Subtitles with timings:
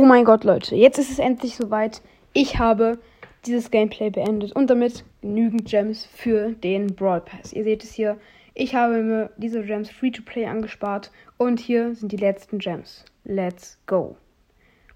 [0.00, 2.00] Oh mein Gott, Leute, jetzt ist es endlich soweit.
[2.32, 2.98] Ich habe
[3.44, 7.52] dieses Gameplay beendet und damit genügend Gems für den Brawl Pass.
[7.52, 8.18] Ihr seht es hier.
[8.54, 13.04] Ich habe mir diese Gems free to play angespart und hier sind die letzten Gems.
[13.24, 14.16] Let's go.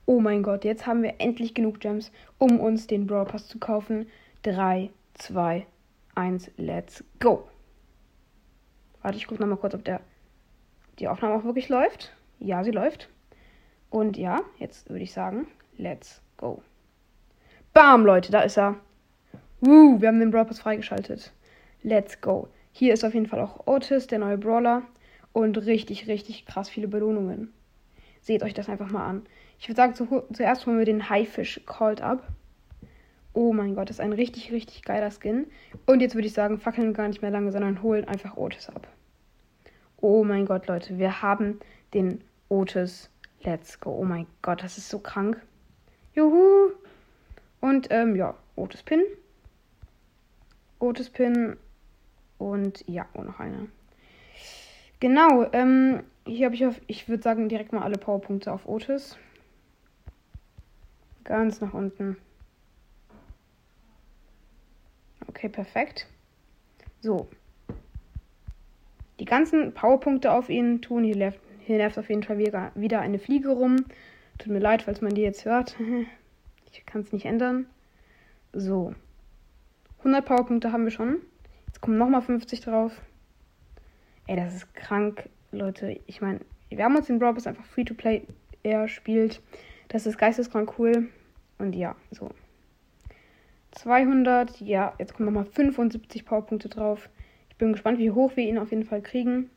[0.06, 3.58] Oh mein Gott, jetzt haben wir endlich genug Gems, um uns den Brawl Pass zu
[3.58, 4.06] kaufen.
[4.44, 5.66] 3, 2,
[6.14, 7.46] 1, let's go.
[9.02, 10.00] Warte, ich gucke nochmal kurz, ob der
[10.98, 12.16] die Aufnahme auch wirklich läuft.
[12.38, 13.10] Ja, sie läuft.
[13.90, 15.46] Und ja, jetzt würde ich sagen,
[15.76, 16.62] let's go.
[17.72, 18.76] Bam, Leute, da ist er.
[19.60, 21.32] Woo, wir haben den Brawl Pass freigeschaltet.
[21.82, 22.48] Let's go.
[22.72, 24.82] Hier ist auf jeden Fall auch Otis, der neue Brawler.
[25.32, 27.52] Und richtig, richtig krass viele Belohnungen.
[28.20, 29.26] Seht euch das einfach mal an.
[29.58, 32.26] Ich würde sagen, zu, zuerst holen wir den Haifisch Called Up.
[33.32, 35.46] Oh mein Gott, das ist ein richtig, richtig geiler Skin.
[35.86, 38.86] Und jetzt würde ich sagen, fackeln gar nicht mehr lange, sondern holen einfach Otis ab.
[39.96, 41.58] Oh mein Gott, Leute, wir haben
[41.94, 43.10] den Otis.
[43.44, 43.90] Let's go.
[43.90, 45.40] Oh mein Gott, das ist so krank.
[46.14, 46.72] Juhu.
[47.60, 49.02] Und ähm, ja, Otis Pin.
[50.78, 51.56] Otis Pin.
[52.38, 53.68] Und ja, oh, noch eine.
[55.00, 59.18] Genau, ähm, hier habe ich auf, ich würde sagen, direkt mal alle Powerpunkte auf Otis.
[61.24, 62.16] Ganz nach unten.
[65.26, 66.06] Okay, perfekt.
[67.00, 67.28] So.
[69.18, 71.04] Die ganzen Powerpunkte auf ihn tun.
[71.04, 71.16] Hier
[71.66, 73.84] hier läuft auf jeden Fall wieder, eine Fliege rum.
[74.38, 75.76] Tut mir leid, falls man die jetzt hört.
[76.76, 77.66] Ich kann es nicht ändern.
[78.52, 78.96] So.
[79.98, 81.18] 100 Powerpunkte haben wir schon.
[81.68, 83.00] Jetzt kommen nochmal 50 drauf.
[84.26, 86.00] Ey, das ist krank, Leute.
[86.08, 88.22] Ich meine, wir haben uns den Brawl einfach Free-to-Play
[88.64, 89.40] erspielt.
[89.86, 91.10] Das ist geisteskrank cool.
[91.58, 92.30] Und ja, so.
[93.70, 97.08] 200, ja, jetzt kommen nochmal 75 Powerpunkte drauf.
[97.50, 99.50] Ich bin gespannt, wie hoch wir ihn auf jeden Fall kriegen.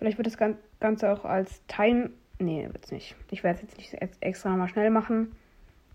[0.00, 0.38] Vielleicht wird das
[0.80, 2.08] Ganze auch als Time.
[2.38, 3.16] Nee, wird's nicht.
[3.30, 5.36] Ich werde es jetzt nicht extra nochmal schnell machen.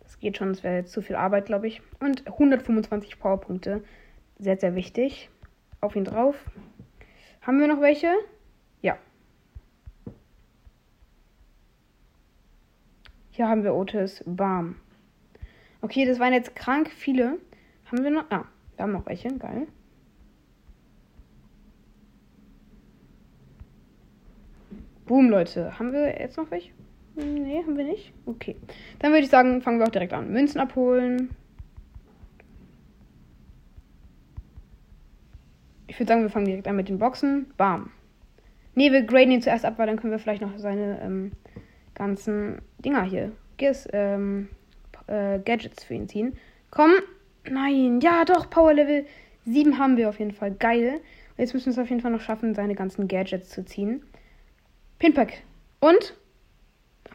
[0.02, 1.82] Das geht schon, das wäre jetzt zu viel Arbeit, glaube ich.
[2.00, 3.84] Und 125 Powerpunkte.
[4.38, 5.32] Sehr, sehr wichtig.
[5.82, 6.36] Auf ihn drauf.
[7.42, 8.14] Haben wir noch welche?
[8.84, 8.96] Ja.
[13.32, 14.24] Hier haben wir Otis.
[14.28, 14.76] Bam.
[15.82, 17.40] Okay, das waren jetzt krank viele.
[17.86, 18.30] Haben wir noch?
[18.30, 18.46] Ah,
[18.76, 19.36] wir haben noch welche.
[19.36, 19.66] Geil.
[25.06, 25.78] Boom, Leute.
[25.78, 26.72] Haben wir jetzt noch welche?
[27.16, 28.12] Nee, haben wir nicht.
[28.26, 28.56] Okay.
[29.00, 30.32] Dann würde ich sagen, fangen wir auch direkt an.
[30.32, 31.30] Münzen abholen.
[35.88, 37.46] Ich würde sagen, wir fangen direkt an mit den Boxen.
[37.56, 37.92] Bam.
[38.74, 41.32] Nee, wir graden ihn zuerst ab, weil dann können wir vielleicht noch seine ähm,
[41.94, 43.32] ganzen Dinger hier.
[43.58, 44.50] Gis, ähm,
[45.08, 46.34] äh, Gadgets für ihn ziehen.
[46.72, 46.92] Komm.
[47.50, 48.02] Nein.
[48.02, 48.50] Ja, doch.
[48.50, 49.06] Power Level
[49.46, 50.52] 7 haben wir auf jeden Fall.
[50.52, 51.00] Geil.
[51.38, 54.02] Jetzt müssen wir es auf jeden Fall noch schaffen, seine ganzen Gadgets zu ziehen.
[55.00, 55.44] Pinpack.
[55.80, 56.16] Und?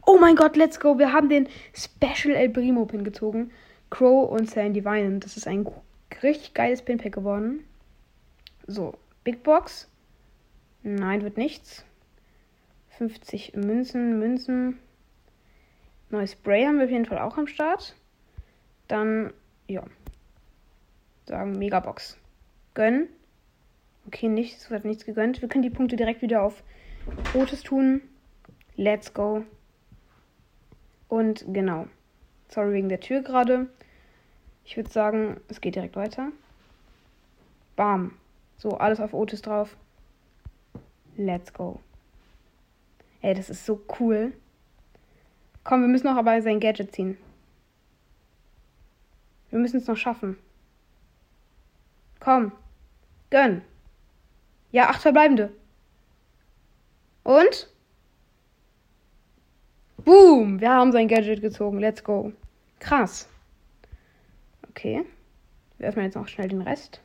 [0.06, 0.98] Oh mein Gott, let's go.
[0.98, 3.50] Wir haben den Special El Primo Pin gezogen.
[3.90, 5.20] Crow und Sandy Weinen.
[5.20, 5.66] Das ist ein
[6.22, 7.64] richtig geiles Pinpack geworden.
[8.66, 8.94] So,
[9.24, 9.88] Big Box.
[10.82, 11.84] Nein, wird nichts.
[12.98, 14.78] 50 Münzen, Münzen.
[16.10, 17.94] Neues Spray haben wir auf jeden Fall auch am Start.
[18.88, 19.32] Dann,
[19.68, 19.84] ja.
[21.26, 22.18] Sagen Megabox.
[22.74, 23.08] Gönnen.
[24.06, 25.40] Okay, nichts, wird nichts gegönnt.
[25.40, 26.62] Wir können die Punkte direkt wieder auf
[27.34, 28.02] Rotes tun.
[28.76, 29.44] Let's go.
[31.08, 31.86] Und genau.
[32.48, 33.68] Sorry wegen der Tür gerade.
[34.64, 36.32] Ich würde sagen, es geht direkt weiter.
[37.76, 38.16] Bam.
[38.56, 39.76] So, alles auf Otis drauf.
[41.16, 41.80] Let's go.
[43.22, 44.32] Ey, das ist so cool.
[45.64, 47.18] Komm, wir müssen noch aber sein Gadget ziehen.
[49.50, 50.38] Wir müssen es noch schaffen.
[52.18, 52.52] Komm.
[53.30, 53.62] Gönn.
[54.72, 55.52] Ja, acht verbleibende.
[57.30, 57.68] Und?
[59.98, 60.60] Boom!
[60.60, 61.78] Wir haben sein Gadget gezogen.
[61.78, 62.32] Let's go.
[62.80, 63.28] Krass.
[64.68, 65.04] Okay.
[65.78, 67.00] Wir öffnen jetzt noch schnell den Rest.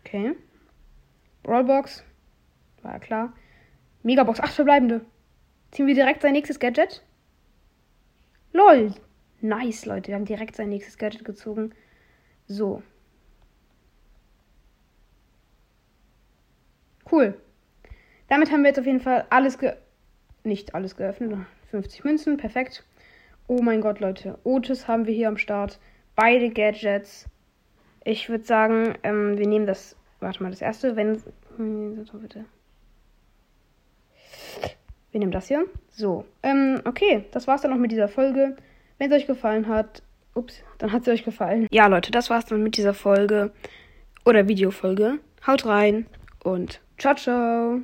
[0.00, 0.36] Okay.
[1.42, 2.04] Brawlbox.
[2.82, 3.32] War klar.
[4.02, 5.06] Megabox, acht verbleibende.
[5.70, 7.02] Ziehen wir direkt sein nächstes Gadget?
[8.52, 8.94] LOL.
[9.40, 10.08] Nice, Leute.
[10.08, 11.74] Wir haben direkt sein nächstes Gadget gezogen.
[12.46, 12.82] So.
[17.10, 17.34] Cool.
[18.28, 19.74] Damit haben wir jetzt auf jeden Fall alles ge...
[20.44, 21.34] Nicht alles geöffnet.
[21.70, 22.84] 50 Münzen, perfekt.
[23.46, 24.38] Oh mein Gott, Leute.
[24.44, 25.78] Otis haben wir hier am Start.
[26.14, 27.26] Beide Gadgets.
[28.04, 29.96] Ich würde sagen, ähm, wir nehmen das...
[30.20, 31.22] Warte mal, das erste, wenn...
[32.12, 32.44] Bitte.
[35.10, 35.66] Wir nehmen das hier.
[35.90, 36.24] So.
[36.42, 38.56] Ähm, okay, das war's dann noch mit dieser Folge.
[38.98, 40.02] Wenn es euch gefallen hat,
[40.34, 41.66] ups, dann hat es euch gefallen.
[41.70, 43.50] Ja, Leute, das war's dann mit dieser Folge
[44.24, 45.18] oder Videofolge.
[45.46, 46.06] Haut rein
[46.44, 47.80] und ciao, ciao.